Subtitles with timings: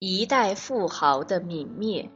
[0.00, 2.08] 一代富豪的泯灭。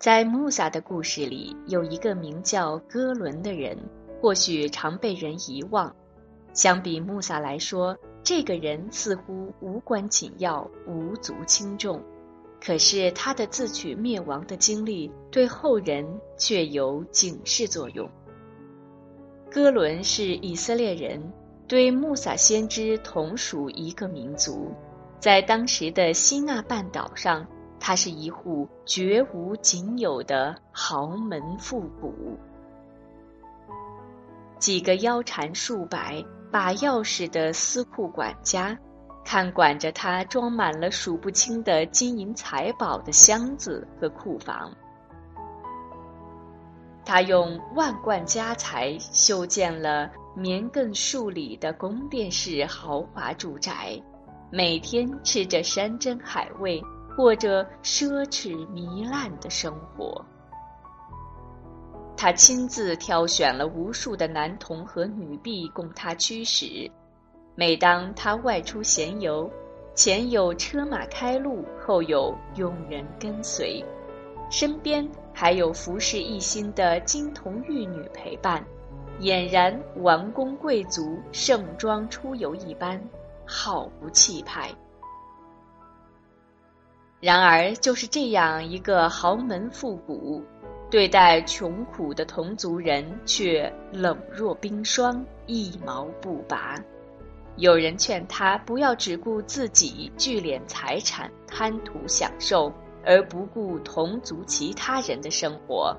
[0.00, 3.78] 在穆萨的故事里，有一个名叫哥伦的人，
[4.20, 5.94] 或许常被人遗忘。
[6.52, 12.02] 相比穆萨来说，这个人似乎无关紧要、无足轻重。
[12.60, 16.04] 可是他的自取灭亡的经历，对后人
[16.36, 18.10] 却有警示作用。
[19.52, 21.32] 哥伦是以色列人。
[21.72, 24.74] 对穆萨先知同属一个民族，
[25.18, 27.46] 在当时的西纳半岛上，
[27.80, 32.12] 他是一户绝无仅有的豪门富贾。
[34.58, 38.78] 几个腰缠数百、把钥匙的私库管家，
[39.24, 44.70] 看管着他装满了数不清的金银财宝的箱子和库房。
[47.02, 50.10] 他用万贯家财修建了。
[50.34, 54.00] 绵亘数里的宫殿式豪华住宅，
[54.50, 56.82] 每天吃着山珍海味，
[57.14, 60.24] 过着奢侈糜烂的生活。
[62.16, 66.90] 他亲自挑选了无数的男童和女婢供他驱使。
[67.54, 69.50] 每当他外出闲游，
[69.94, 73.84] 前有车马开路，后有佣人跟随，
[74.48, 78.64] 身边还有服侍一心的金童玉女陪伴。
[79.22, 83.00] 俨然王公贵族盛装出游一般，
[83.46, 84.68] 好不气派。
[87.20, 90.42] 然而，就是这样一个豪门富贾，
[90.90, 96.76] 对待穷苦的同族人却冷若冰霜，一毛不拔。
[97.54, 102.72] 有人劝他不要只顾自己聚敛财产、贪图享受，
[103.04, 105.96] 而不顾同族其他人的生活。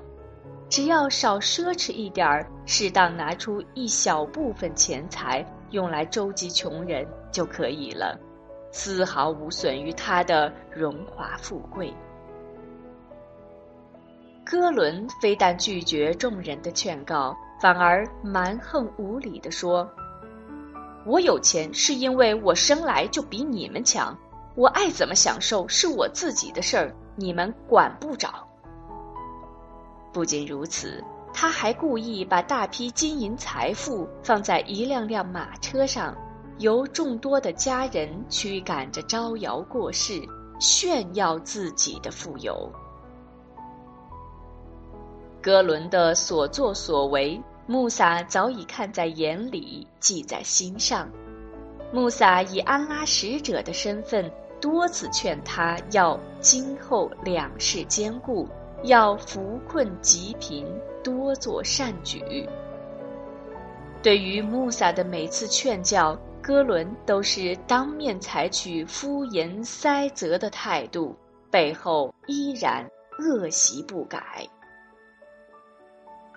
[0.68, 8.18] 只要少奢侈一点儿，适当拿出一小部分钱财用来周济穷人就可以了，
[8.72, 11.94] 丝毫无损于他的荣华富贵。
[14.44, 19.88] 哥伦非但拒绝众人的劝告，反而蛮横无理地说
[21.06, 24.16] ：“我有钱是因为我生来就比你们强，
[24.54, 28.43] 我爱怎么享受是我自己的事儿，你们管不着。”
[30.14, 31.02] 不仅如此，
[31.32, 36.16] 他还故意把大批金银财富放在一辆辆马车上，
[36.58, 40.22] 由众多的家人驱赶着招摇过市，
[40.60, 42.70] 炫耀自己的富有。
[45.42, 51.10] 哥伦的所作所为，穆萨早已看在眼里，记在心上。
[51.92, 58.48] 穆萨以安拉使者的身份，多次劝他要今后两世兼顾。
[58.84, 60.66] 要扶困济贫，
[61.02, 62.48] 多做善举。
[64.02, 71.16] 对于穆萨的每次劝教，哥伦都是当面采取敷衍塞责的态度，
[71.50, 72.86] 背后依然
[73.18, 74.46] 恶习不改。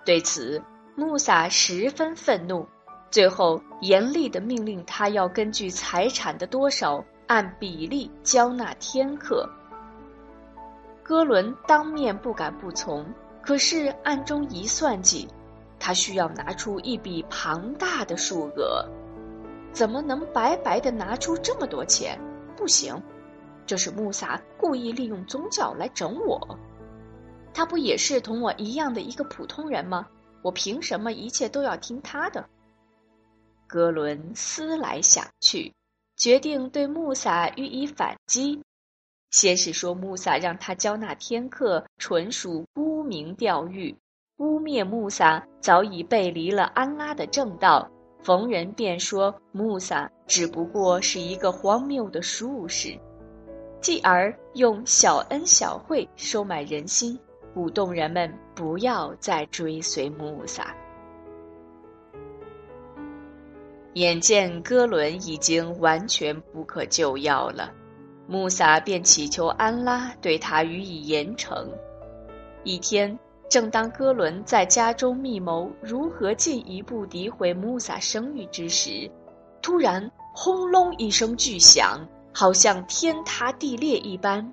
[0.06, 0.62] 对此，
[0.96, 2.66] 穆萨十分愤怒，
[3.10, 9.46] 最后严厉的命令他要根据财产的多少按比例交纳天课。
[11.08, 13.02] 哥伦当面不敢不从，
[13.40, 15.26] 可是暗中一算计，
[15.80, 18.86] 他需要拿出一笔庞大的数额，
[19.72, 22.20] 怎么能白白的拿出这么多钱？
[22.58, 23.02] 不行，
[23.64, 26.58] 这是穆萨故意利用宗教来整我。
[27.54, 30.06] 他不也是同我一样的一个普通人吗？
[30.42, 32.44] 我凭什么一切都要听他的？
[33.66, 35.72] 哥伦思来想去，
[36.18, 38.62] 决定对穆萨予以反击。
[39.30, 43.94] 先是说穆萨让他交纳天课，纯属沽名钓誉，
[44.38, 47.90] 污蔑穆萨早已背离了安拉的正道。
[48.20, 52.98] 逢人便说穆萨只不过是一个荒谬的术士，
[53.80, 57.16] 继而用小恩小惠收买人心，
[57.54, 60.74] 鼓动人们不要再追随穆萨。
[63.94, 67.72] 眼见哥伦已经完全不可救药了。
[68.30, 71.66] 穆萨便祈求安拉对他予以严惩。
[72.62, 79.10] 一天，正当哥伦在家中密谋如何进一步诋毁穆萨声誉之时，
[79.62, 84.52] 突然轰隆一声巨响，好像天塌地裂一般。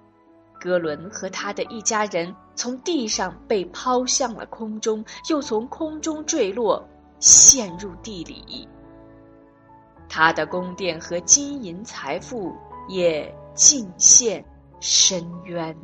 [0.57, 6.81] 哥伦和他的一家人从地上被抛向了空中，又从空中坠落，
[7.19, 8.65] 陷入地里。
[10.07, 12.55] 他的宫殿和金银财富
[12.87, 13.29] 也。
[13.55, 14.45] 尽现
[14.79, 15.75] 深渊。